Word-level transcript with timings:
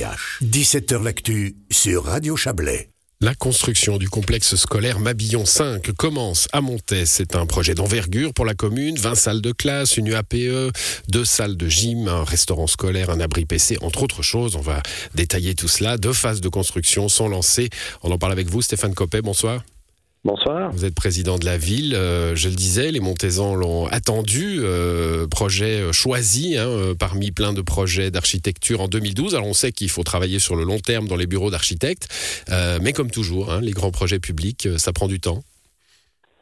17h 0.00 1.02
L'actu 1.02 1.56
sur 1.70 2.04
Radio 2.04 2.34
Chablais. 2.34 2.88
La 3.20 3.34
construction 3.34 3.98
du 3.98 4.08
complexe 4.08 4.56
scolaire 4.56 4.98
Mabillon 4.98 5.44
5 5.44 5.92
commence 5.92 6.48
à 6.52 6.62
Montaigne. 6.62 7.04
C'est 7.04 7.36
un 7.36 7.44
projet 7.44 7.74
d'envergure 7.74 8.32
pour 8.32 8.46
la 8.46 8.54
commune. 8.54 8.96
20 8.96 9.14
salles 9.14 9.42
de 9.42 9.52
classe, 9.52 9.98
une 9.98 10.06
UAPE, 10.06 10.72
deux 11.08 11.26
salles 11.26 11.58
de 11.58 11.68
gym, 11.68 12.08
un 12.08 12.24
restaurant 12.24 12.66
scolaire, 12.66 13.10
un 13.10 13.20
abri 13.20 13.44
PC, 13.44 13.76
entre 13.82 14.02
autres 14.02 14.22
choses. 14.22 14.56
On 14.56 14.62
va 14.62 14.82
détailler 15.14 15.54
tout 15.54 15.68
cela. 15.68 15.98
Deux 15.98 16.14
phases 16.14 16.40
de 16.40 16.48
construction 16.48 17.10
sont 17.10 17.28
lancées. 17.28 17.68
On 18.02 18.10
en 18.10 18.16
parle 18.16 18.32
avec 18.32 18.48
vous, 18.48 18.62
Stéphane 18.62 18.94
Coppet. 18.94 19.20
Bonsoir. 19.20 19.62
Bonsoir. 20.22 20.70
Vous 20.72 20.84
êtes 20.84 20.94
président 20.94 21.38
de 21.38 21.46
la 21.46 21.56
ville. 21.56 21.94
Euh, 21.94 22.36
je 22.36 22.50
le 22.50 22.54
disais, 22.54 22.90
les 22.90 23.00
Montaisans 23.00 23.54
l'ont 23.54 23.86
attendu. 23.86 24.58
Euh, 24.60 25.26
projet 25.26 25.80
euh, 25.80 25.92
choisi 25.92 26.58
hein, 26.58 26.92
parmi 26.98 27.30
plein 27.30 27.54
de 27.54 27.62
projets 27.62 28.10
d'architecture 28.10 28.82
en 28.82 28.88
2012. 28.88 29.34
Alors 29.34 29.46
on 29.46 29.54
sait 29.54 29.72
qu'il 29.72 29.88
faut 29.88 30.02
travailler 30.02 30.38
sur 30.38 30.56
le 30.56 30.64
long 30.64 30.78
terme 30.78 31.08
dans 31.08 31.16
les 31.16 31.26
bureaux 31.26 31.50
d'architectes, 31.50 32.08
mais 32.82 32.92
comme 32.92 33.10
toujours, 33.10 33.50
hein, 33.50 33.60
les 33.62 33.72
grands 33.72 33.92
projets 33.92 34.18
publics, 34.18 34.68
ça 34.76 34.92
prend 34.92 35.08
du 35.08 35.20
temps. 35.20 35.42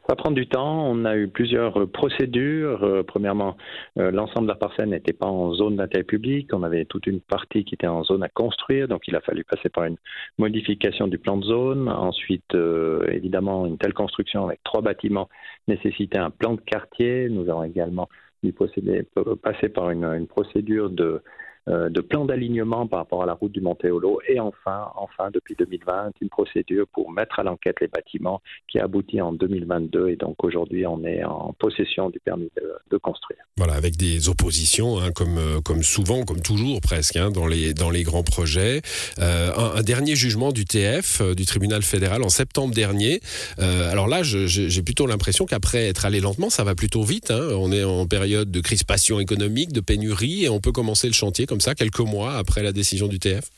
Ça 0.09 0.17
prend 0.17 0.31
du 0.31 0.47
temps. 0.47 0.89
On 0.89 1.05
a 1.05 1.19
eu 1.19 1.29
plusieurs 1.29 1.87
procédures. 1.91 2.83
Euh, 2.83 3.03
premièrement, 3.03 3.59
euh, 3.99 4.11
l'ensemble 4.11 4.47
de 4.47 4.53
la 4.53 4.55
parcelle 4.55 4.89
n'était 4.89 5.13
pas 5.13 5.27
en 5.27 5.53
zone 5.53 5.77
d'intérêt 5.77 6.03
public. 6.03 6.49
On 6.55 6.63
avait 6.63 6.87
toute 6.87 7.07
une 7.07 7.21
partie 7.21 7.63
qui 7.67 7.75
était 7.75 7.89
en 7.89 8.03
zone 8.05 8.23
à 8.23 8.31
construire, 8.31 8.89
donc 8.89 9.07
il 9.07 9.15
a 9.17 9.21
fallu 9.21 9.45
passer 9.45 9.69
par 9.69 9.85
une 9.85 9.99
modification 10.39 11.09
du 11.09 11.19
plan 11.19 11.37
de 11.37 11.45
zone. 11.45 11.91
Ensuite, 11.91 12.55
euh, 12.55 13.07
évidemment, 13.11 13.67
une 13.67 13.77
telle 13.77 13.93
construction 13.93 14.47
avec 14.47 14.63
trois 14.65 14.81
bâtiments 14.81 15.29
nécessitait 15.67 16.19
un 16.19 16.31
plan 16.31 16.55
de 16.55 16.61
quartier. 16.63 17.29
Nous 17.29 17.51
avons 17.51 17.65
également 17.65 18.09
dû 18.43 18.55
passer 18.55 19.69
par 19.69 19.91
une 19.91 20.27
procédure 20.27 20.89
de 20.89 21.05
euh, 21.05 21.23
de 21.67 22.01
plan 22.01 22.25
d'alignement 22.25 22.87
par 22.87 23.01
rapport 23.01 23.23
à 23.23 23.27
la 23.27 23.35
route 23.35 23.53
du 23.53 23.61
Montéolo 23.61 24.21
et 24.27 24.41
enfin, 24.41 24.91
enfin 24.97 25.31
depuis 25.33 25.55
2020, 25.59 26.13
une 26.21 26.29
procédure 26.29 26.87
pour 26.93 27.11
mettre 27.11 27.39
à 27.39 27.43
l'enquête 27.43 27.77
les 27.81 27.89
bâtiments 27.89 28.41
qui 28.69 28.79
a 28.79 28.85
abouti 28.85 29.21
en 29.21 29.33
2022 29.33 30.09
et 30.11 30.17
donc 30.17 30.43
aujourd'hui 30.45 30.87
on 30.87 31.05
est 31.05 31.25
en 31.25 31.55
possession 31.59 32.11
du 32.11 32.21
permis 32.21 32.51
de, 32.91 32.99
construire. 32.99 33.39
Voilà, 33.57 33.75
avec 33.75 33.97
des 33.97 34.29
oppositions 34.29 34.99
hein, 34.99 35.13
comme, 35.13 35.39
euh, 35.39 35.61
comme 35.61 35.85
souvent, 35.85 36.25
comme 36.25 36.41
toujours 36.41 36.81
presque 36.81 37.17
hein, 37.17 37.31
dans, 37.31 37.47
les, 37.47 37.73
dans 37.75 37.91
les 37.91 38.03
grands 38.03 38.25
projets. 38.25 38.83
Euh, 39.21 39.53
un, 39.55 39.83
dernier 39.83 40.17
jugement 40.17 40.51
du 40.51 40.65
TF, 40.65 41.23
du 41.37 41.47
tribunal 41.47 41.83
fédéral 41.83 42.23
en 42.25 42.29
septembre 42.29 42.75
dernier. 42.75 43.21
alors 43.59 44.09
là, 44.09 44.23
j'ai 44.23 44.83
plutôt 44.83 45.07
l'impression 45.07 45.47
qu'après 45.47 45.87
être 45.87 46.05
allé 46.05 46.21
lentement, 46.21 46.51
ça 46.51 46.65
va 46.65 46.75
plutôt 46.75 47.03
vite. 47.03 47.31
Hein. 47.31 47.51
On 47.57 47.71
est 47.73 47.85
en 47.85 48.07
période 48.07 48.51
de 48.51 48.61
crispation 48.61 49.21
économique, 49.21 49.73
de 49.73 49.81
pénurie 49.81 50.45
et 50.45 50.49
on 50.49 50.61
peut 50.61 50.73
commencer 50.73 51.07
le 51.07 51.15
chantier 51.15 51.47
ça, 51.61 51.75
quelques 51.75 52.01
mois 52.01 52.35
après 52.37 52.63
la 52.63 52.73
décision 52.73 53.09
du 53.09 53.19
TF 53.19 53.51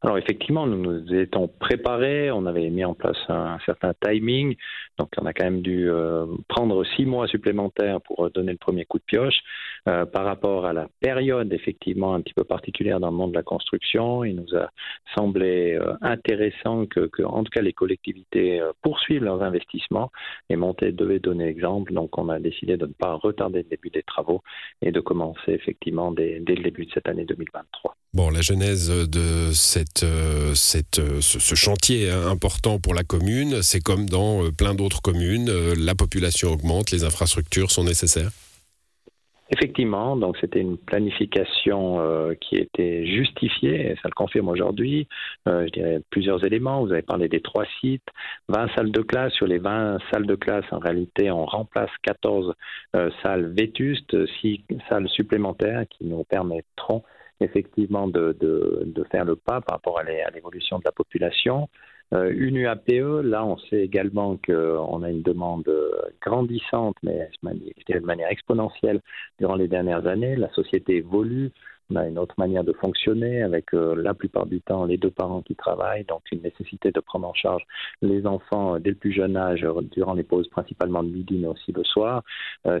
alors 0.00 0.16
effectivement, 0.16 0.64
nous 0.68 0.76
nous 0.76 1.12
étions 1.12 1.48
préparés, 1.48 2.30
on 2.30 2.46
avait 2.46 2.70
mis 2.70 2.84
en 2.84 2.94
place 2.94 3.16
un, 3.28 3.58
certain 3.66 3.94
timing, 4.00 4.54
donc 4.96 5.08
on 5.20 5.26
a 5.26 5.32
quand 5.32 5.44
même 5.44 5.60
dû 5.60 5.90
euh, 5.90 6.24
prendre 6.46 6.84
six 6.94 7.04
mois 7.04 7.26
supplémentaires 7.26 8.00
pour 8.02 8.30
donner 8.30 8.52
le 8.52 8.58
premier 8.58 8.84
coup 8.84 8.98
de 8.98 9.04
pioche. 9.04 9.34
Euh, 9.88 10.06
par 10.06 10.24
rapport 10.24 10.66
à 10.66 10.72
la 10.72 10.88
période 11.00 11.52
effectivement 11.52 12.14
un 12.14 12.20
petit 12.20 12.34
peu 12.34 12.44
particulière 12.44 13.00
dans 13.00 13.10
le 13.10 13.16
monde 13.16 13.32
de 13.32 13.36
la 13.36 13.42
construction, 13.42 14.24
il 14.24 14.36
nous 14.36 14.54
a 14.56 14.70
semblé 15.16 15.74
euh, 15.74 15.94
intéressant 16.02 16.86
que, 16.86 17.08
en 17.24 17.42
tout 17.42 17.50
cas 17.50 17.62
les 17.62 17.72
collectivités 17.72 18.60
poursuivent 18.82 19.24
leurs 19.24 19.42
investissements 19.42 20.10
et 20.50 20.56
Monté 20.56 20.92
devait 20.92 21.18
donner 21.18 21.46
exemple, 21.46 21.92
donc 21.92 22.16
on 22.18 22.28
a 22.28 22.38
décidé 22.38 22.76
de 22.76 22.86
ne 22.86 22.92
pas 22.92 23.14
retarder 23.14 23.58
le 23.58 23.68
début 23.68 23.90
des 23.90 24.02
travaux 24.02 24.42
et 24.82 24.92
de 24.92 25.00
commencer 25.00 25.52
effectivement 25.52 26.12
dès, 26.12 26.38
le 26.38 26.62
début 26.62 26.86
de 26.86 26.92
cette 26.92 27.08
année 27.08 27.24
2023. 27.24 27.96
Bon, 28.14 28.30
la 28.30 28.40
genèse 28.40 28.88
de 28.88 29.20
euh, 29.20 29.52
euh, 30.02 31.20
ce, 31.20 31.54
chantier 31.54 32.10
important 32.10 32.78
pour 32.78 32.94
la 32.94 33.04
commune, 33.04 33.62
c'est 33.62 33.80
comme 33.80 34.08
dans 34.08 34.44
euh, 34.44 34.50
plein 34.50 34.74
d'autres 34.74 35.02
communes, 35.02 35.50
la 35.74 35.94
population 35.94 36.50
augmente, 36.50 36.90
les 36.90 37.04
infrastructures 37.04 37.70
sont 37.70 37.84
nécessaires? 37.84 38.30
Effectivement, 39.50 40.14
donc 40.16 40.36
c'était 40.42 40.60
une 40.60 40.76
planification 40.76 42.34
qui 42.38 42.56
était 42.56 43.06
justifiée, 43.06 43.92
et 43.92 43.94
ça 43.96 44.08
le 44.08 44.14
confirme 44.14 44.48
aujourd'hui. 44.48 45.08
je 45.46 45.70
dirais 45.70 46.02
plusieurs 46.10 46.44
éléments. 46.44 46.84
Vous 46.84 46.92
avez 46.92 47.00
parlé 47.00 47.28
des 47.28 47.40
trois 47.40 47.64
sites, 47.80 48.06
20 48.50 48.68
salles 48.76 48.92
de 48.92 49.00
classe. 49.00 49.32
Sur 49.32 49.46
les 49.46 49.58
20 49.58 49.98
salles 50.12 50.26
de 50.26 50.34
classe, 50.34 50.66
en 50.70 50.78
réalité, 50.78 51.30
on 51.30 51.46
remplace 51.46 51.90
14 52.02 52.52
salles 53.22 53.54
vétustes, 53.56 54.14
6 54.42 54.64
salles 54.90 55.08
supplémentaires 55.08 55.84
qui 55.88 56.04
nous 56.04 56.24
permettront 56.24 57.02
effectivement 57.40 58.08
de, 58.08 58.36
de, 58.40 58.82
de, 58.84 59.04
faire 59.04 59.24
le 59.24 59.36
pas 59.36 59.60
par 59.60 59.76
rapport 59.76 59.98
à 59.98 60.02
l'évolution 60.02 60.78
de 60.78 60.84
la 60.84 60.92
population. 60.92 61.68
Euh, 62.14 62.32
une 62.34 62.56
UAPE, 62.56 63.22
là 63.22 63.44
on 63.44 63.58
sait 63.58 63.82
également 63.82 64.38
qu'on 64.38 65.02
a 65.02 65.10
une 65.10 65.22
demande 65.22 65.70
grandissante, 66.22 66.96
mais 67.02 67.28
de 67.42 67.98
manière 68.00 68.30
exponentielle 68.30 69.00
durant 69.38 69.56
les 69.56 69.68
dernières 69.68 70.06
années. 70.06 70.36
La 70.36 70.50
société 70.52 70.96
évolue, 70.96 71.52
on 71.90 71.96
a 71.96 72.06
une 72.06 72.18
autre 72.18 72.34
manière 72.36 72.64
de 72.64 72.72
fonctionner 72.74 73.42
avec 73.42 73.72
euh, 73.72 73.94
la 73.96 74.12
plupart 74.12 74.46
du 74.46 74.60
temps 74.60 74.84
les 74.84 74.98
deux 74.98 75.10
parents 75.10 75.42
qui 75.42 75.54
travaillent, 75.54 76.04
donc 76.04 76.20
une 76.32 76.42
nécessité 76.42 76.90
de 76.90 77.00
prendre 77.00 77.26
en 77.26 77.32
charge 77.32 77.62
les 78.02 78.26
enfants 78.26 78.74
euh, 78.74 78.78
dès 78.78 78.90
le 78.90 78.96
plus 78.96 79.12
jeune 79.12 79.36
âge 79.36 79.64
euh, 79.64 79.80
durant 79.92 80.12
les 80.12 80.22
pauses 80.22 80.48
principalement 80.48 81.02
de 81.02 81.08
midi 81.08 81.38
mais 81.38 81.48
aussi 81.48 81.72
le 81.72 81.84
soir. 81.84 82.22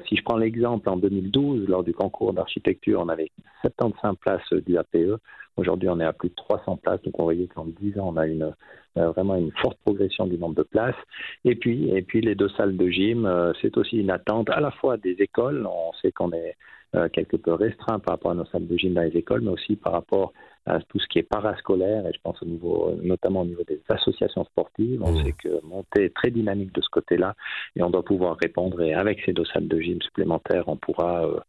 si 0.06 0.16
je 0.16 0.22
prends 0.22 0.36
l'exemple 0.36 0.88
en 0.88 0.96
2012, 0.96 1.68
lors 1.68 1.84
du 1.84 1.94
concours 1.94 2.32
d'architecture, 2.32 3.00
on 3.00 3.08
avait 3.08 3.30
75 3.62 4.16
places 4.20 4.52
du 4.66 4.76
APE. 4.76 5.20
Aujourd'hui, 5.58 5.88
on 5.88 6.00
est 6.00 6.04
à 6.04 6.12
plus 6.12 6.30
de 6.30 6.34
300 6.34 6.78
places, 6.78 7.02
donc 7.02 7.18
on 7.18 7.24
voyait 7.24 7.48
qu'en 7.48 7.66
10 7.66 7.98
ans, 7.98 8.12
on 8.14 8.16
a 8.16 8.26
une, 8.26 8.54
vraiment 8.96 9.36
une 9.36 9.52
forte 9.60 9.78
progression 9.84 10.26
du 10.26 10.38
nombre 10.38 10.54
de 10.54 10.62
places. 10.62 10.96
Et 11.44 11.54
puis, 11.56 11.90
et 11.90 12.02
puis 12.02 12.20
les 12.20 12.34
deux 12.34 12.48
salles 12.50 12.76
de 12.76 12.88
gym, 12.88 13.52
c'est 13.60 13.76
aussi 13.76 13.98
une 13.98 14.10
attente 14.10 14.48
à 14.50 14.60
la 14.60 14.70
fois 14.70 14.96
des 14.96 15.16
écoles. 15.20 15.66
On 15.66 15.92
sait 16.00 16.12
qu'on 16.12 16.32
est 16.32 16.56
euh, 16.94 17.10
quelque 17.10 17.36
peu 17.36 17.52
restreint 17.52 17.98
par 17.98 18.14
rapport 18.14 18.30
à 18.30 18.34
nos 18.34 18.46
salles 18.46 18.66
de 18.66 18.74
gym 18.78 18.94
dans 18.94 19.02
les 19.02 19.14
écoles, 19.14 19.42
mais 19.42 19.50
aussi 19.50 19.76
par 19.76 19.92
rapport 19.92 20.32
à 20.68 20.80
tout 20.80 20.98
ce 21.00 21.06
qui 21.06 21.18
est 21.18 21.22
parascolaire, 21.22 22.06
et 22.06 22.12
je 22.12 22.20
pense 22.22 22.40
au 22.42 22.46
niveau, 22.46 22.94
notamment 23.02 23.40
au 23.40 23.46
niveau 23.46 23.62
des 23.66 23.80
associations 23.88 24.44
sportives. 24.44 25.02
On 25.02 25.12
mmh. 25.12 25.24
sait 25.24 25.32
que 25.32 25.64
monter 25.64 26.04
est 26.04 26.14
très 26.14 26.30
dynamique 26.30 26.74
de 26.74 26.82
ce 26.82 26.88
côté-là, 26.90 27.34
et 27.74 27.82
on 27.82 27.90
doit 27.90 28.04
pouvoir 28.04 28.36
répondre. 28.36 28.82
Et 28.82 28.92
avec 28.92 29.20
ces 29.24 29.32
deux 29.32 29.46
salles 29.46 29.66
de 29.66 29.80
gym 29.80 30.00
supplémentaires, 30.02 30.64
on 30.68 30.76
pourra 30.76 31.26
euh, 31.26 31.40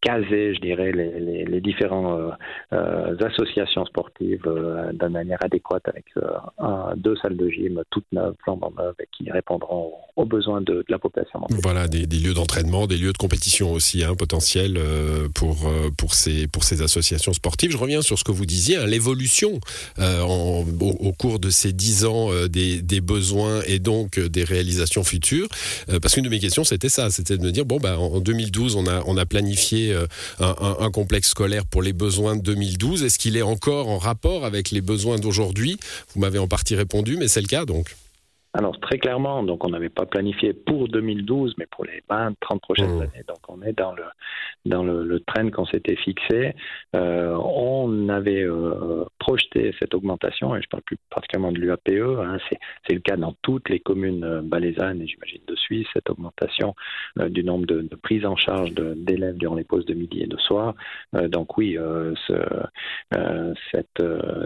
caser, 0.00 0.54
je 0.54 0.60
dirais, 0.60 0.92
les, 0.92 1.44
les, 1.44 1.60
différentes 1.60 2.34
euh, 2.72 3.16
associations 3.18 3.84
sportives 3.86 4.48
d'une 4.92 5.08
manière 5.08 5.38
adéquate 5.44 5.88
avec 5.88 6.04
deux 6.96 7.16
salles 7.16 7.36
de 7.36 7.48
gym 7.48 7.82
toutes 7.90 8.06
neuves, 8.12 8.34
flambant 8.44 8.72
neuves, 8.78 8.94
et 9.00 9.08
qui 9.10 9.28
répondront 9.30 9.92
aux 10.14 10.24
besoins 10.24 10.60
de, 10.60 10.84
la 10.88 10.98
population. 10.98 11.40
Voilà, 11.62 11.88
des, 11.88 12.06
lieux 12.06 12.32
d'entraînement, 12.32 12.86
des 12.86 12.96
lieux 12.96 13.12
de 13.12 13.18
compétition 13.18 13.72
aussi 13.72 14.04
hein, 14.04 14.14
potentiels 14.16 14.78
pour, 15.34 15.56
pour, 15.96 16.14
ces, 16.14 16.46
pour 16.46 16.62
ces 16.62 16.80
associations 16.82 17.32
sportives. 17.32 17.72
Je 17.72 17.76
reviens 17.76 18.00
sur 18.00 18.18
ce 18.18 18.24
que 18.24 18.32
vous 18.32 18.46
disiez 18.46 18.67
L'évolution 18.68 19.60
euh, 19.98 20.22
au, 20.22 21.12
cours 21.12 21.38
de 21.38 21.50
ces 21.50 21.72
dix 21.72 22.04
ans 22.04 22.32
euh, 22.32 22.48
des, 22.48 23.00
besoins 23.00 23.62
et 23.66 23.78
donc 23.78 24.18
euh, 24.18 24.28
des 24.28 24.44
réalisations 24.44 25.04
futures. 25.04 25.48
parce 26.02 26.14
qu'une 26.14 26.24
de 26.24 26.28
mes 26.28 26.40
questions, 26.40 26.64
c'était 26.64 26.88
ça, 26.88 27.10
c'était 27.10 27.36
de 27.38 27.42
me 27.42 27.52
dire, 27.52 27.64
bon, 27.64 27.78
bah, 27.78 27.98
en 27.98 28.20
2012, 28.20 28.76
on 28.76 28.86
a, 28.86 29.02
on 29.06 29.16
a 29.16 29.26
planifié 29.26 29.96
un, 30.40 30.90
complexe 30.90 31.30
scolaire 31.30 31.64
pour 31.64 31.82
les 31.82 31.92
besoins 31.92 32.36
de 32.36 32.42
2012. 32.42 33.04
Est-ce 33.04 33.18
qu'il 33.18 33.36
est 33.36 33.42
encore 33.42 33.88
en 33.88 33.98
rapport 33.98 34.44
avec 34.44 34.70
les 34.70 34.80
besoins 34.80 35.18
d'aujourd'hui? 35.18 35.78
Vous 36.14 36.20
m'avez 36.20 36.38
en 36.38 36.48
partie 36.48 36.74
répondu, 36.74 37.16
mais 37.16 37.28
c'est 37.28 37.40
le 37.40 37.46
cas 37.46 37.64
donc. 37.64 37.94
Alors 38.58 38.80
très 38.80 38.98
clairement, 38.98 39.44
donc 39.44 39.64
on 39.64 39.70
n'avait 39.70 39.88
pas 39.88 40.04
planifié 40.04 40.52
pour 40.52 40.88
2012, 40.88 41.54
mais 41.58 41.66
pour 41.66 41.84
les 41.84 42.02
20, 42.08 42.34
30 42.40 42.60
prochaines 42.60 42.96
mmh. 42.96 43.02
années. 43.02 43.24
Donc 43.28 43.38
on 43.46 43.62
est 43.62 43.72
dans 43.72 43.92
le 43.92 44.02
dans 44.64 44.82
le, 44.82 45.04
le 45.04 45.20
train 45.20 45.48
qu'on 45.50 45.64
s'était 45.64 45.94
fixé. 45.94 46.54
Euh, 46.96 47.36
on 47.36 48.08
avait 48.08 48.42
euh, 48.42 49.04
projeté 49.20 49.72
cette 49.78 49.94
augmentation, 49.94 50.56
et 50.56 50.62
je 50.62 50.68
parle 50.68 50.82
plus 50.82 50.98
particulièrement 51.08 51.52
de 51.52 51.58
l'UAPE. 51.58 51.88
Hein, 51.88 52.38
c'est 52.86 52.94
le 52.94 53.00
cas 53.00 53.16
dans 53.16 53.34
toutes 53.42 53.68
les 53.68 53.78
communes 53.78 54.24
euh, 54.24 54.40
balaisannes 54.42 55.02
et 55.02 55.06
j'imagine 55.06 55.40
de 55.46 55.54
Suisse 55.54 55.86
cette 55.92 56.10
augmentation 56.10 56.74
euh, 57.20 57.28
du 57.28 57.44
nombre 57.44 57.66
de, 57.66 57.82
de 57.82 57.94
prises 57.94 58.26
en 58.26 58.34
charge 58.34 58.72
d'élèves 58.72 59.36
durant 59.36 59.54
les 59.54 59.64
pauses 59.64 59.86
de 59.86 59.94
midi 59.94 60.22
et 60.22 60.26
de 60.26 60.36
soir. 60.36 60.74
Donc 61.12 61.56
oui, 61.58 61.76
ce, 62.26 62.34
cette, 63.72 64.02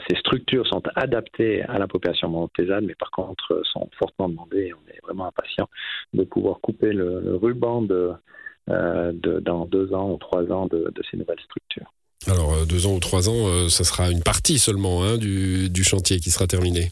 ces 0.08 0.16
structures 0.16 0.66
sont 0.66 0.82
adaptées 0.94 1.62
à 1.62 1.78
la 1.78 1.86
population 1.86 2.28
montésane, 2.28 2.84
mais 2.84 2.94
par 2.94 3.10
contre 3.10 3.62
sont 3.64 3.88
fortement 4.02 4.28
demandé. 4.28 4.72
On 4.74 4.90
est 4.90 5.00
vraiment 5.02 5.26
impatient 5.26 5.68
de 6.12 6.24
pouvoir 6.24 6.60
couper 6.60 6.92
le, 6.92 7.36
ruban 7.36 7.86
euh, 7.90 9.12
de, 9.14 9.40
dans 9.40 9.66
deux 9.66 9.92
ans 9.94 10.12
ou 10.12 10.18
trois 10.18 10.44
ans 10.50 10.66
de, 10.66 10.92
ces 11.10 11.16
nouvelles 11.16 11.40
structures. 11.44 11.92
Alors, 12.26 12.54
euh, 12.54 12.64
deux 12.64 12.86
ans 12.86 12.94
ou 12.94 13.00
trois 13.00 13.28
ans, 13.28 13.48
euh, 13.48 13.68
ça 13.68 13.84
sera 13.84 14.10
une 14.10 14.22
partie 14.22 14.58
seulement 14.58 15.02
hein, 15.02 15.18
du 15.18 15.84
chantier 15.84 16.20
qui 16.20 16.30
sera 16.30 16.46
terminé. 16.46 16.90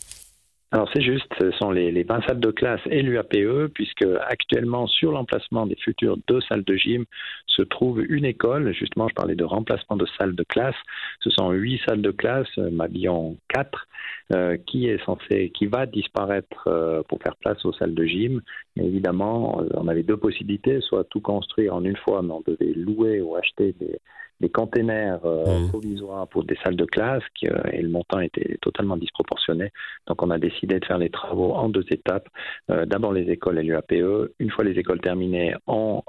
Alors 0.73 0.89
c'est 0.95 1.03
juste, 1.03 1.27
ce 1.41 1.51
sont 1.53 1.73
les, 1.73 1.91
les 1.91 2.05
20 2.05 2.21
salles 2.29 2.39
de 2.39 2.53
classe 2.53 2.81
et 2.87 3.03
l'UAPE, 3.03 3.73
puisque 3.75 4.07
actuellement 4.29 4.87
sur 4.87 5.11
l'emplacement 5.11 5.67
des 5.67 5.75
futures 5.75 6.17
deux 6.29 6.41
salles 6.43 6.63
de 6.63 6.77
gym 6.77 7.07
se 7.49 7.63
trouve 7.63 8.01
une 8.09 8.25
école. 8.25 8.73
Justement, 8.73 9.09
je 9.09 9.15
parlais 9.15 9.35
de 9.35 9.43
remplacement 9.43 9.97
de 9.97 10.07
salles 10.17 10.37
de 10.37 10.45
classe. 10.45 10.77
Ce 11.21 11.31
sont 11.31 11.51
huit 11.51 11.81
salles 11.89 12.03
de 12.03 12.13
classe, 12.13 12.47
euh, 12.59 12.71
Mabillon 12.71 13.37
4, 13.49 13.89
euh, 14.33 14.57
qui 14.65 14.87
est 14.87 15.05
censé, 15.05 15.51
qui 15.51 15.67
va 15.67 15.87
disparaître 15.87 16.69
euh, 16.69 17.03
pour 17.09 17.21
faire 17.21 17.35
place 17.37 17.65
aux 17.65 17.73
salles 17.73 17.95
de 17.95 18.05
gym. 18.05 18.41
Évidemment, 18.77 19.61
on 19.75 19.89
avait 19.89 20.05
deux 20.05 20.17
possibilités, 20.17 20.81
soit 20.83 21.03
tout 21.11 21.21
construire 21.21 21.75
en 21.75 21.85
une 21.85 21.97
fois, 21.97 22.23
mais 22.23 22.33
on 22.33 22.45
devait 22.47 22.75
louer 22.75 23.21
ou 23.21 23.35
acheter 23.35 23.75
des, 23.81 23.99
des 24.41 24.49
containers 24.49 25.21
euh, 25.25 25.61
mmh. 25.61 25.69
provisoires 25.69 26.27
pour 26.29 26.45
des 26.45 26.57
salles 26.65 26.77
de 26.77 26.87
classe 26.87 27.23
qui, 27.35 27.47
euh, 27.47 27.59
et 27.73 27.83
le 27.83 27.91
montant 27.91 28.21
était 28.21 28.59
totalement 28.63 28.97
disproportionné. 28.97 29.71
Donc 30.07 30.23
on 30.23 30.31
a 30.31 30.39
décidé 30.39 30.81
de 30.81 30.85
faire 30.85 30.99
les 30.99 31.11
travaux 31.11 31.53
en 31.53 31.69
deux 31.69 31.85
étapes. 31.91 32.29
Euh, 32.71 32.87
d'abord 32.87 33.13
les 33.13 33.31
écoles 33.31 33.59
et 33.59 33.63
l'UAPE. 33.63 34.31
Une 34.39 34.51
fois 34.51 34.65
les 34.65 34.79
écoles 34.79 35.01
terminées, 35.01 35.55
on 35.67 36.03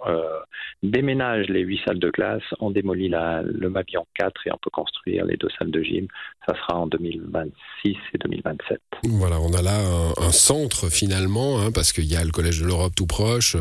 déménage 0.83 1.47
les 1.47 1.61
huit 1.61 1.81
salles 1.85 1.99
de 1.99 2.09
classe, 2.09 2.43
on 2.59 2.71
démolit 2.71 3.09
la, 3.09 3.41
le 3.41 3.69
Mabillon 3.69 4.05
4 4.15 4.47
et 4.47 4.51
on 4.51 4.57
peut 4.57 4.69
construire 4.69 5.25
les 5.25 5.37
deux 5.37 5.49
salles 5.57 5.71
de 5.71 5.81
gym. 5.81 6.07
Ça 6.47 6.55
sera 6.55 6.79
en 6.79 6.87
2026 6.87 7.97
et 8.13 8.17
2027. 8.17 8.79
Voilà, 9.03 9.39
on 9.41 9.53
a 9.53 9.61
là 9.61 9.79
un, 10.17 10.31
centre 10.31 10.89
finalement, 10.89 11.59
hein, 11.59 11.71
parce 11.73 11.91
qu'il 11.91 12.05
y 12.05 12.15
a 12.15 12.23
le 12.23 12.31
Collège 12.31 12.61
de 12.61 12.65
l'Europe 12.65 12.93
tout 12.95 13.07
proche, 13.07 13.57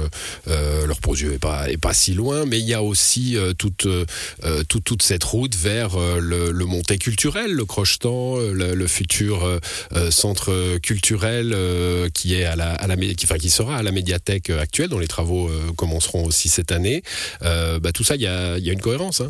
leur 0.47 1.01
projet 1.01 1.29
n'est 1.29 1.39
pas, 1.39 1.69
est 1.69 1.81
pas 1.81 1.93
si 1.93 2.15
loin, 2.15 2.47
mais 2.47 2.59
il 2.59 2.69
y 2.69 2.75
a 2.75 2.83
aussi 2.83 3.37
toute 3.59 3.87
toute 4.69 5.03
cette 5.03 5.25
route 5.25 5.55
vers 5.55 5.97
euh, 5.97 6.19
le, 6.21 6.51
le 6.51 6.65
montée 6.65 6.99
culturel, 6.99 7.53
le 7.53 7.65
Crochetan, 7.65 8.37
euh, 8.39 8.53
le, 8.53 8.87
futur 8.87 9.45
euh, 9.45 9.59
centre 10.11 10.79
culturel 10.79 11.55
qui 12.13 12.31
sera 13.51 13.77
à 13.77 13.83
la 13.83 13.93
médiathèque 13.93 14.51
actuelle, 14.51 14.89
dont 14.89 14.99
les 14.99 15.07
travaux 15.07 15.49
commenceront 15.77 16.25
aussi 16.25 16.49
cette 16.49 16.73
année. 16.73 17.03
Bah, 17.41 17.93
tout 17.95 18.05
ça, 18.05 18.17
il 18.17 18.23
y 18.23 18.27
a, 18.27 18.57
une 18.57 18.81
cohérence. 18.81 19.21
Hein. 19.21 19.29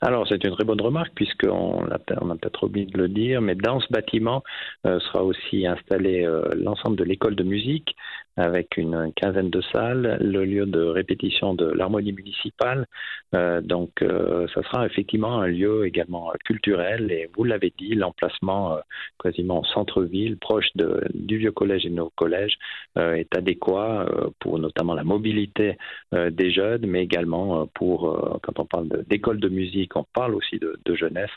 Alors, 0.00 0.26
c'est 0.28 0.42
une 0.44 0.54
très 0.54 0.64
bonne 0.64 0.80
remarque, 0.80 1.12
puisqu'on 1.14 1.86
a, 1.86 1.98
on 2.20 2.30
a 2.30 2.36
peut-être 2.36 2.64
oublié 2.64 2.86
de 2.86 2.98
le 2.98 3.08
dire, 3.08 3.40
mais 3.40 3.54
dans 3.54 3.80
ce 3.80 3.86
bâtiment 3.90 4.42
sera 4.84 5.22
aussi 5.22 5.66
installé 5.66 6.26
l'ensemble 6.56 6.96
de 6.96 7.04
l'école 7.04 7.36
de 7.36 7.44
musique, 7.44 7.94
avec 8.36 8.76
une 8.76 9.12
quinzaine 9.14 9.50
de 9.50 9.62
salles, 9.72 10.18
le 10.20 10.44
lieu 10.44 10.66
de 10.66 10.82
répétition 10.82 11.54
de 11.54 11.66
l'harmonie 11.66 12.12
municipale. 12.12 12.86
Euh, 13.34 13.60
donc, 13.62 14.02
euh, 14.02 14.46
ça 14.54 14.62
sera 14.62 14.86
effectivement 14.86 15.40
un 15.40 15.46
lieu 15.46 15.86
également 15.86 16.32
culturel. 16.44 17.10
Et 17.10 17.30
vous 17.34 17.44
l'avez 17.44 17.72
dit, 17.78 17.94
l'emplacement 17.94 18.74
euh, 18.74 18.80
quasiment 19.22 19.64
centre-ville, 19.64 20.36
proche 20.36 20.66
du 21.14 21.38
vieux 21.38 21.52
collège 21.52 21.86
et 21.86 21.88
de 21.88 21.94
nos 21.94 22.10
collèges, 22.10 22.56
euh, 22.98 23.14
est 23.14 23.34
adéquat 23.36 24.06
pour 24.40 24.58
notamment 24.58 24.94
la 24.94 25.04
mobilité 25.04 25.76
des 26.12 26.50
jeunes, 26.50 26.86
mais 26.86 27.02
également 27.02 27.66
pour, 27.74 28.40
quand 28.42 28.58
on 28.58 28.66
parle 28.66 28.88
d'école 29.08 29.40
de, 29.40 29.48
de, 29.48 29.54
musique, 29.54 29.96
on 29.96 30.04
parle 30.12 30.34
aussi 30.34 30.58
de, 30.58 30.78
de 30.84 30.94
jeunesse, 30.94 31.30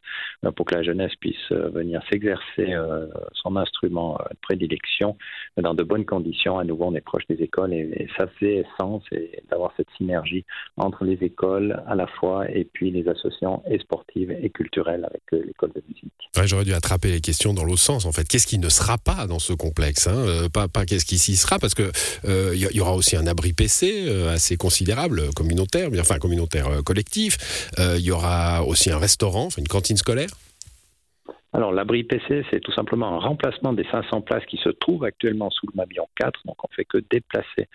pour 0.56 0.66
que 0.66 0.76
la 0.76 0.84
jeunesse 0.84 1.16
puisse 1.16 1.52
venir 1.52 2.02
s'exercer 2.10 2.76
son 3.34 3.56
instrument 3.56 4.18
de 4.30 4.38
prédilection 4.42 5.18
dans 5.58 5.74
de 5.74 5.84
bonnes 5.84 6.06
conditions 6.06 6.58
à 6.60 6.64
nouveau 6.64 6.89
on 6.90 6.96
est 6.96 7.02
proche 7.02 7.24
des 7.30 7.42
écoles 7.44 7.74
et, 7.74 8.08
ça 8.18 8.28
fait 8.40 8.66
sens 8.80 9.04
d'avoir 9.50 9.72
cette 9.78 9.88
synergie 9.98 10.46
entre 10.78 11.06
les 11.06 11.18
écoles 11.22 11.82
à 11.88 11.96
la 11.96 12.08
fois 12.08 12.50
et 12.50 12.66
puis 12.66 12.92
les 12.92 13.08
associations 13.08 13.62
et 13.70 13.78
sportives 13.80 14.32
et 14.32 14.50
culturelles 14.50 15.06
avec 15.06 15.22
euh, 15.34 15.44
l'école 15.46 15.72
de 15.74 15.84
musique. 15.88 16.12
J'aurais 16.44 16.64
dû 16.64 16.74
attraper 16.74 17.12
les 17.12 17.22
questions 17.22 17.54
dans 17.54 17.64
l'autre 17.64 17.82
sens 17.82 18.06
en 18.06 18.12
fait. 18.12 18.28
Qu'est-ce 18.28 18.48
qui 18.48 18.58
ne 18.58 18.70
sera 18.70 18.98
pas 18.98 19.28
dans 19.28 19.40
ce 19.40 19.54
complexe 19.54 20.08
hein 20.08 20.16
euh, 20.16 20.50
Pas, 20.50 20.68
qu'est-ce 20.86 21.06
qui 21.06 21.18
s'y 21.18 21.36
sera? 21.36 21.60
Parce 21.60 21.76
que 21.76 21.92
il 22.24 22.30
euh, 22.30 22.56
y, 22.56 22.82
aura 22.82 22.96
aussi 22.96 23.16
un 23.16 23.28
abri 23.28 23.54
PC 23.54 24.10
assez 24.30 24.58
considérable, 24.58 25.34
communautaire, 25.36 25.92
bien 25.92 26.02
enfin 26.02 26.18
communautaire 26.18 26.84
collectif. 26.84 27.70
Il 27.78 28.02
y 28.02 28.12
aura 28.12 28.64
aussi 28.64 28.92
un 28.92 28.98
restaurant, 28.98 29.50
une 29.58 29.68
cantine 29.68 29.98
scolaire. 29.98 30.30
Alors, 31.52 31.72
l'abri 31.72 32.04
PC, 32.04 32.46
c'est 32.52 32.60
tout 32.60 32.72
simplement 32.74 33.08
un 33.08 33.18
remplacement 33.18 33.74
des 33.74 33.84
500 33.86 34.22
places 34.22 34.46
qui 34.46 34.58
se 34.58 34.70
trouvent 34.70 35.04
actuellement 35.04 35.50
sous 35.50 35.66
le 35.66 35.76
Mabillon 35.76 36.08
4. 36.16 36.42
Donc, 36.46 36.64
on 36.64 36.68
fait 36.76 36.86
que 36.86 37.00
déplacer 37.10 37.68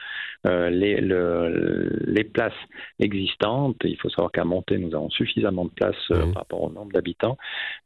euh, 0.47 0.71
les, 0.71 1.01
les, 1.01 2.25
places 2.25 2.53
existantes. 3.01 3.77
Il 3.83 3.97
faut 3.97 4.09
savoir 4.11 4.31
qu'à 4.31 4.45
Monté, 4.45 4.79
nous 4.79 4.95
avons 4.95 5.11
suffisamment 5.11 5.65
de 5.65 5.71
places 5.71 6.11
euh, 6.13 6.27
mmh. 6.27 6.33
par 6.33 6.43
rapport 6.43 6.63
au 6.63 6.71
nombre 6.71 6.93
d'habitants. 6.93 7.37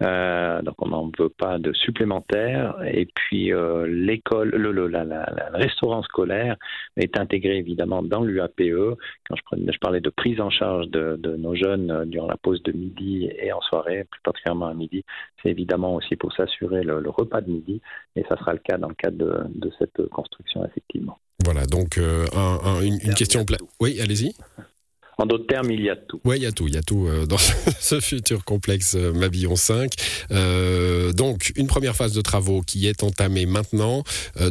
Euh, 0.02 0.61
donc, 0.61 0.75
on 0.79 0.88
n'en 0.88 1.11
veut 1.19 1.31
pas 1.31 1.58
de 1.58 1.73
supplémentaires. 1.73 2.76
Et 2.87 3.06
puis, 3.06 3.50
l'école, 3.87 4.50
le, 4.50 4.73
le 4.73 4.88
la, 4.88 5.05
la, 5.05 5.26
restaurant 5.55 6.02
scolaire 6.02 6.56
est 6.99 7.19
intégré 7.19 7.56
évidemment 7.56 8.02
dans 8.02 8.23
l'UAPE. 8.23 8.99
Quand 9.26 9.37
je, 9.37 9.43
prenais, 9.43 9.73
je, 9.73 9.79
parlais 9.79 10.00
de 10.00 10.11
prise 10.11 10.40
en 10.40 10.50
charge 10.50 10.88
de, 10.88 11.17
de 11.19 11.37
nos 11.37 11.55
jeunes 11.55 12.05
durant 12.06 12.26
la 12.26 12.37
pause 12.37 12.62
de 12.62 12.73
midi 12.73 13.31
et 13.38 13.52
en 13.52 13.61
soirée, 13.62 14.05
plus 14.11 14.20
particulièrement 14.23 14.67
à 14.67 14.75
midi, 14.75 15.05
c'est 15.43 15.49
évidemment 15.49 15.78
aussi 15.87 16.17
pour 16.17 16.33
s'assurer 16.33 16.83
le, 16.83 17.09
repas 17.11 17.41
de 17.41 17.51
midi, 17.51 17.81
et 18.17 18.23
ça 18.29 18.37
sera 18.37 18.53
le 18.53 18.59
cas 18.59 18.79
dans 18.79 18.89
le 18.89 18.95
cadre 18.95 19.49
de, 19.49 19.71
cette 19.79 20.07
construction, 20.09 20.65
effectivement. 20.65 21.19
Voilà, 21.45 21.67
donc 21.67 21.99
euh, 21.99 22.27
une, 22.83 23.15
question... 23.15 23.45
Oui, 23.81 24.01
allez-y. 24.01 24.35
En 25.21 25.27
d'autres 25.27 25.47
termes, 25.47 25.71
il 25.71 25.83
y 25.83 25.91
a 25.91 25.97
tout. 25.97 26.21
Oui, 26.25 26.37
il 26.37 26.43
y 26.43 26.47
a 26.47 26.53
tout. 26.53 26.69
Il 26.69 26.75
y 26.75 26.79
a 26.79 26.83
tout 26.83 27.07
euh, 27.07 27.27
dans 27.27 27.39
ce 27.39 28.01
futur 28.01 28.45
complexe 28.45 28.95
euh, 28.97 29.13
Mabillon 29.13 29.57
5. 29.57 29.91
donc, 31.17 31.53
une 31.57 31.67
première 31.67 31.97
phase 31.97 32.13
de 32.13 32.21
travaux 32.21 32.61
qui 32.61 32.87
est 32.87 33.03
entamée 33.03 33.47
maintenant. 33.47 34.03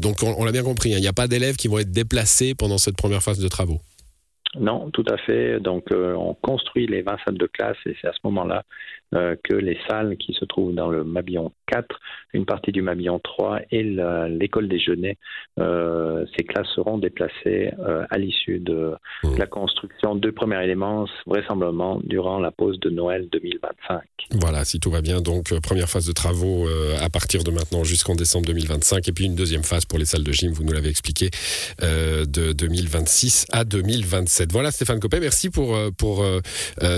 donc, 0.01 0.23
on, 0.23 0.43
l'a 0.43 0.51
bien 0.51 0.63
compris, 0.63 0.93
hein, 0.93 0.97
il 0.97 1.01
n'y 1.01 1.07
a 1.07 1.13
pas 1.13 1.27
d'élèves 1.27 1.55
qui 1.55 1.67
vont 1.67 1.79
être 1.79 1.91
déplacés 1.91 2.55
pendant 2.55 2.77
cette 2.77 2.97
première 2.97 3.23
phase 3.23 3.39
de 3.39 3.47
travaux. 3.47 3.79
Non, 4.59 4.89
tout 4.91 5.05
à 5.09 5.17
fait. 5.17 5.59
Donc, 5.59 5.91
on 5.91 6.33
construit 6.33 6.87
les 6.87 7.01
20 7.01 7.17
salles 7.25 7.37
de 7.37 7.47
classe 7.47 7.77
et 7.85 7.95
c'est 8.01 8.07
à 8.07 8.13
ce 8.13 8.19
moment-là 8.23 8.63
que 9.11 9.53
les 9.53 9.77
salles 9.87 10.17
qui 10.17 10.33
se 10.33 10.45
trouvent 10.45 10.73
dans 10.73 10.89
le 10.89 11.03
Mabillon 11.03 11.51
4, 11.67 11.99
une 12.33 12.45
partie 12.45 12.71
du 12.71 12.81
Mabillon 12.81 13.19
3 13.19 13.59
et 13.71 13.83
l'école 13.83 14.67
des 14.67 14.79
Genêts, 14.79 15.17
euh, 15.59 16.25
ces 16.35 16.43
classes 16.43 16.67
seront 16.75 16.97
déplacées 16.97 17.71
euh, 17.79 18.05
à 18.09 18.17
l'issue 18.17 18.59
de 18.59 18.93
mmh. 19.23 19.37
la 19.37 19.45
construction 19.45 20.15
de 20.15 20.29
premiers 20.29 20.63
éléments, 20.63 21.05
vraisemblablement 21.25 21.99
durant 22.03 22.39
la 22.39 22.51
pause 22.51 22.79
de 22.79 22.89
Noël 22.89 23.27
2025. 23.31 24.01
Voilà, 24.41 24.65
si 24.65 24.79
tout 24.79 24.89
va 24.89 25.01
bien. 25.01 25.21
Donc, 25.21 25.57
première 25.61 25.89
phase 25.89 26.07
de 26.07 26.11
travaux 26.11 26.67
à 27.01 27.09
partir 27.09 27.43
de 27.43 27.51
maintenant 27.51 27.83
jusqu'en 27.83 28.15
décembre 28.15 28.47
2025 28.47 29.07
et 29.07 29.11
puis 29.11 29.25
une 29.25 29.35
deuxième 29.35 29.63
phase 29.63 29.85
pour 29.85 29.99
les 29.99 30.05
salles 30.05 30.23
de 30.23 30.31
gym, 30.31 30.51
vous 30.51 30.63
nous 30.63 30.73
l'avez 30.73 30.89
expliqué, 30.89 31.29
de 31.81 32.53
2026 32.53 33.47
à 33.51 33.63
2027. 33.63 34.51
Voilà, 34.51 34.71
Stéphane 34.71 34.99
Copé, 34.99 35.19
merci 35.19 35.49
pour, 35.49 35.77
pour 35.97 36.25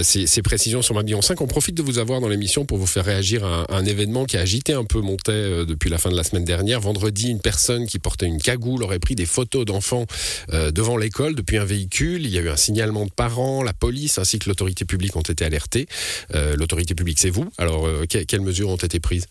ces, 0.01 0.27
ces 0.27 0.41
précisions 0.41 0.81
sur 0.81 0.95
Mabillon 0.95 1.21
5. 1.21 1.39
On 1.41 1.47
profite 1.47 1.75
de 1.75 1.83
vous 1.83 1.98
avoir 1.99 2.21
dans 2.21 2.27
l'émission 2.27 2.65
pour 2.65 2.77
vous 2.77 2.87
faire 2.87 3.05
réagir 3.05 3.45
à 3.45 3.65
un, 3.69 3.85
événement 3.85 4.25
qui 4.25 4.37
a 4.37 4.41
agité 4.41 4.73
un 4.73 4.83
peu 4.83 5.01
Montaix 5.01 5.31
euh, 5.31 5.65
depuis 5.65 5.89
la 5.89 5.97
fin 5.97 6.09
de 6.09 6.15
la 6.15 6.23
semaine 6.23 6.45
dernière. 6.45 6.79
Vendredi, 6.79 7.29
une 7.29 7.41
personne 7.41 7.87
qui 7.87 7.99
portait 7.99 8.25
une 8.25 8.41
cagoule 8.41 8.83
aurait 8.83 8.99
pris 8.99 9.15
des 9.15 9.25
photos 9.25 9.65
d'enfants 9.65 10.05
euh, 10.53 10.71
devant 10.71 10.97
l'école 10.97 11.35
depuis 11.35 11.57
un 11.57 11.65
véhicule. 11.65 12.25
Il 12.25 12.31
y 12.31 12.37
a 12.37 12.41
eu 12.41 12.49
un 12.49 12.57
signalement 12.57 13.05
de 13.05 13.11
parents, 13.11 13.63
la 13.63 13.73
police 13.73 14.17
ainsi 14.17 14.39
que 14.39 14.49
l'autorité 14.49 14.85
publique 14.85 15.15
ont 15.15 15.21
été 15.21 15.45
alertés. 15.45 15.87
Euh, 16.35 16.55
l'autorité 16.55 16.95
publique, 16.95 17.19
c'est 17.19 17.29
vous. 17.29 17.49
Alors, 17.57 17.87
quelles 18.07 18.41
mesures 18.41 18.69
ont 18.69 18.75
été 18.75 18.99
prises? 18.99 19.25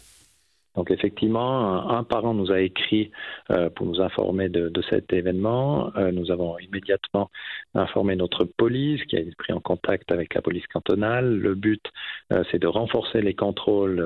Donc 0.79 0.93
effectivement, 0.93 1.91
un, 1.91 2.05
parent 2.05 2.35
nous 2.35 2.53
a 2.53 2.61
écrit 2.61 3.11
euh, 3.51 3.69
pour 3.69 3.85
nous 3.85 4.01
informer 4.01 4.49
de, 4.49 4.71
cet 4.89 5.13
événement. 5.13 5.91
Euh, 5.97 6.13
nous 6.13 6.31
avons 6.31 6.57
immédiatement 6.61 7.33
informé 7.75 8.15
notre 8.15 8.45
police 8.45 9.03
qui 9.07 9.17
a 9.17 9.19
été 9.19 9.35
pris 9.37 9.53
en 9.53 9.59
contact 9.59 10.13
avec 10.13 10.35
la 10.35 10.41
police 10.41 10.69
cantonale. 10.69 11.37
Le 11.37 11.57
but, 11.57 11.85
euh, 12.33 12.45
c'est 12.53 12.61
de 12.61 12.69
renforcer 12.69 13.23
les 13.23 13.35
contrôles 13.35 14.01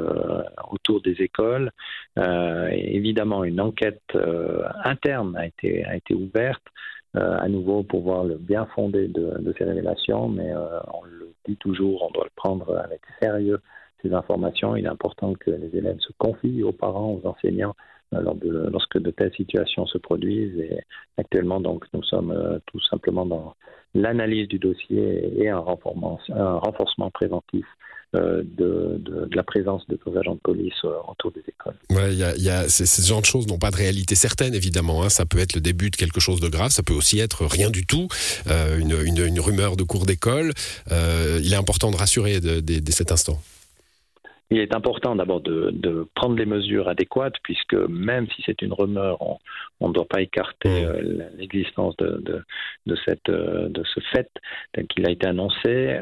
autour 0.70 1.02
des 1.02 1.20
écoles. 1.20 1.70
évidemment, 2.16 3.44
une 3.44 3.60
enquête 3.60 4.16
interne 4.82 5.36
a 5.36 5.46
été, 5.46 6.14
ouverte. 6.14 6.64
à 7.14 7.48
nouveau 7.50 7.82
pour 7.82 8.00
voir 8.00 8.24
le 8.24 8.36
bien 8.36 8.64
fondé 8.74 9.08
de 9.08 9.54
ces 9.58 9.64
révélations, 9.64 10.28
mais 10.28 10.50
on 10.94 11.04
le 11.04 11.34
dit 11.46 11.58
toujours, 11.58 12.02
on 12.08 12.10
doit 12.12 12.24
le 12.24 12.34
prendre 12.34 12.78
avec 12.78 13.02
sérieux 13.20 13.60
ces 14.02 14.12
informations. 14.12 14.76
Il 14.76 14.84
est 14.84 14.88
important 14.88 15.34
que 15.34 15.50
les 15.50 15.76
élèves 15.76 15.98
se 16.00 16.12
confient 16.18 16.62
aux 16.62 16.72
parents, 16.72 17.20
aux 17.22 17.26
enseignants 17.26 17.74
euh, 18.14 18.68
lorsque 18.70 18.98
de 18.98 19.10
telles 19.10 19.32
situations 19.36 19.86
se 19.86 19.98
produisent. 19.98 20.58
Et 20.58 20.80
actuellement, 21.16 21.60
donc, 21.60 21.84
nous 21.94 22.02
sommes 22.02 22.30
euh, 22.30 22.58
tout 22.66 22.80
simplement 22.90 23.24
dans 23.24 23.54
l'analyse 23.94 24.48
du 24.48 24.58
dossier 24.58 25.32
et 25.38 25.48
un 25.48 25.58
renforcement, 25.58 27.10
préventif 27.10 27.64
euh, 28.14 28.42
de, 28.44 28.98
de, 28.98 29.28
la 29.34 29.42
présence 29.42 29.86
de 29.88 29.98
nos 30.06 30.18
agents 30.18 30.34
de 30.34 30.40
police 30.40 30.74
autour 31.08 31.32
des 31.32 31.42
écoles. 31.48 31.74
Ouais, 31.90 32.14
y 32.14 32.42
y 32.42 32.50
a, 32.50 32.68
ces, 32.68 33.06
genres 33.06 33.20
de 33.20 33.26
choses 33.26 33.46
n'ont 33.46 33.58
pas 33.58 33.70
de 33.70 33.76
réalité 33.76 34.14
certaine, 34.14 34.54
évidemment. 34.54 35.02
Hein. 35.02 35.08
Ça 35.08 35.24
peut 35.24 35.38
être 35.38 35.54
le 35.54 35.60
début 35.60 35.90
de 35.90 35.96
quelque 35.96 36.20
chose 36.20 36.40
de 36.40 36.48
grave, 36.48 36.70
ça 36.70 36.82
peut 36.82 36.94
aussi 36.94 37.18
être 37.18 37.46
rien 37.46 37.70
du 37.70 37.86
tout, 37.86 38.08
une, 38.46 39.40
rumeur 39.40 39.76
de 39.76 39.84
cours 39.84 40.06
d'école. 40.06 40.52
il 40.90 41.52
est 41.52 41.56
important 41.56 41.90
de 41.90 41.96
rassurer 41.96 42.40
dès 42.40 42.92
cet 42.92 43.12
instant. 43.12 43.38
Il 44.52 44.60
est 44.60 44.74
important 44.74 45.16
d'abord 45.16 45.40
de, 45.40 46.08
prendre 46.14 46.36
les 46.36 46.46
mesures 46.46 46.88
adéquates, 46.88 47.36
puisque 47.42 47.74
même 47.74 48.26
si 48.34 48.42
c'est 48.46 48.62
une 48.62 48.72
rumeur, 48.72 49.18
on 49.80 49.88
ne 49.88 49.92
doit 49.92 50.06
pas 50.06 50.20
écarter 50.20 50.86
mmh. 50.86 51.22
l'existence 51.38 51.96
de, 51.96 52.44
de, 52.86 52.96
cette, 53.04 53.30
de 53.30 53.82
ce 53.84 54.00
fait 54.12 54.28
tel 54.72 54.86
qu'il 54.86 55.06
a 55.06 55.10
été 55.10 55.26
annoncé. 55.26 55.98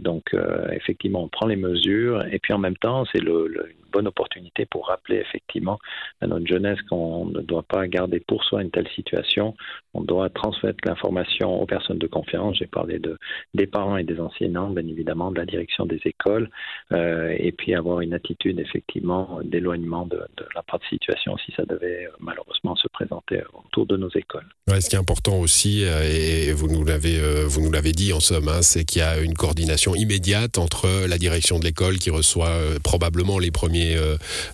donc, 0.00 0.34
effectivement, 0.72 1.24
on 1.24 1.28
prend 1.28 1.46
les 1.46 1.56
mesures, 1.56 2.24
et 2.30 2.38
puis 2.38 2.52
en 2.52 2.58
même 2.58 2.76
temps, 2.76 3.04
c'est 3.12 3.22
le, 3.22 3.46
une 3.46 3.85
bonne 3.96 4.08
opportunité 4.08 4.66
pour 4.66 4.88
rappeler 4.88 5.16
effectivement 5.16 5.78
à 6.20 6.26
notre 6.26 6.46
jeunesse 6.46 6.78
qu'on 6.90 7.24
ne 7.24 7.40
doit 7.40 7.62
pas 7.62 7.88
garder 7.88 8.20
pour 8.20 8.44
soi 8.44 8.60
une 8.60 8.70
telle 8.70 8.88
situation. 8.94 9.54
On 9.94 10.02
doit 10.02 10.28
transmettre 10.28 10.80
l'information 10.84 11.62
aux 11.62 11.64
personnes 11.64 11.98
de 11.98 12.06
confiance. 12.06 12.56
J'ai 12.58 12.66
parlé 12.66 12.98
de, 12.98 13.16
des 13.54 13.66
parents 13.66 13.96
et 13.96 14.04
des 14.04 14.20
enseignants, 14.20 14.68
bien 14.68 14.86
évidemment, 14.86 15.30
de 15.30 15.38
la 15.38 15.46
direction 15.46 15.86
des 15.86 16.00
écoles, 16.04 16.50
euh, 16.92 17.34
et 17.38 17.52
puis 17.52 17.74
avoir 17.74 18.00
une 18.00 18.12
attitude 18.12 18.60
effectivement 18.60 19.40
d'éloignement 19.42 20.04
de, 20.06 20.20
la 20.54 20.62
part 20.62 20.80
situation 20.90 21.36
si 21.38 21.52
ça 21.56 21.64
devait 21.64 22.06
malheureusement 22.20 22.76
se 22.76 22.88
présenter 22.88 23.40
autour 23.54 23.86
de 23.86 23.96
nos 23.96 24.10
écoles. 24.10 24.46
ce 24.68 24.88
qui 24.88 24.96
est 24.96 24.98
important 24.98 25.38
aussi, 25.40 25.84
euh, 25.84 26.02
et 26.02 26.52
vous 26.52 26.68
nous 26.68 26.84
l'avez, 26.84 27.18
euh, 27.18 27.46
vous 27.46 27.62
nous 27.62 27.72
l'avez 27.72 27.92
dit 27.92 28.12
en 28.12 28.20
somme, 28.20 28.48
hein, 28.48 28.60
c'est 28.60 28.84
qu'il 28.84 29.00
y 29.00 29.04
a 29.04 29.18
une 29.20 29.34
coordination 29.34 29.94
immédiate 29.94 30.58
entre 30.58 31.08
la 31.08 31.18
direction 31.18 31.58
de 31.58 31.64
l'école 31.64 31.96
qui 31.96 32.10
reçoit 32.10 32.56
probablement 32.84 33.38
les 33.38 33.50
premiers, 33.50 33.85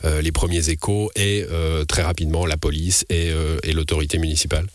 les 0.05 0.33
premiers 0.33 0.69
échos 0.69 1.11
et 1.17 1.45
très 1.89 2.03
rapidement 2.03 2.47
la 2.47 2.57
police 2.57 3.05
et, 3.09 3.31
et 3.65 3.73
l'autorité 3.73 4.19
municipale. 4.19 4.67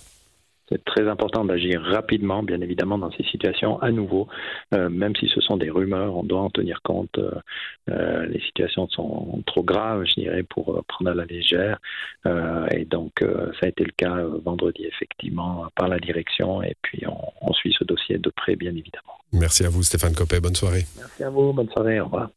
C'est 0.69 0.83
très 0.83 1.07
important 1.07 1.45
d'agir 1.45 1.81
rapidement, 1.81 2.43
bien 2.43 2.59
évidemment, 2.59 2.97
dans 2.97 3.11
ces 3.11 3.23
situations. 3.23 3.81
À 3.81 3.91
nouveau, 3.91 4.27
euh, 4.73 4.89
même 4.89 5.15
si 5.15 5.29
ce 5.33 5.39
sont 5.39 5.55
des 5.55 5.69
rumeurs, 5.69 6.17
on 6.17 6.23
doit 6.23 6.41
en 6.41 6.49
tenir 6.49 6.81
compte. 6.83 7.17
Euh, 7.17 7.31
euh, 7.89 8.25
les 8.25 8.41
situations 8.41 8.89
sont 8.89 9.41
trop 9.45 9.63
graves, 9.63 10.03
je 10.05 10.21
dirais, 10.21 10.43
pour 10.43 10.83
prendre 10.87 11.11
à 11.11 11.13
la 11.13 11.25
légère. 11.25 11.79
et 12.71 12.83
donc, 12.85 13.13
ça 13.21 13.65
a 13.65 13.67
été 13.67 13.83
le 13.85 13.93
cas 13.95 14.17
vendredi, 14.43 14.85
effectivement, 14.85 15.67
par 15.75 15.87
la 15.87 15.99
direction. 15.99 16.61
Et 16.61 16.75
puis, 16.81 17.03
on, 17.07 17.31
on 17.41 17.53
suit 17.53 17.73
ce 17.77 17.85
dossier 17.85 18.17
de 18.17 18.29
près, 18.29 18.55
bien 18.55 18.71
évidemment. 18.71 19.13
Merci 19.31 19.65
à 19.65 19.69
vous, 19.69 19.83
Stéphane 19.83 20.13
Copé. 20.13 20.39
Bonne 20.41 20.55
soirée. 20.55 20.83
Merci 20.97 21.23
à 21.23 21.29
vous. 21.29 21.53
Bonne 21.53 21.69
soirée. 21.69 22.01
Au 22.01 22.05
revoir. 22.05 22.29